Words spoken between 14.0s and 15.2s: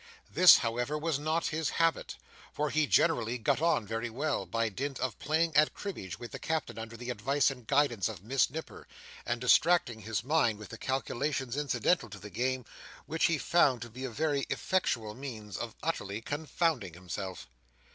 a very effectual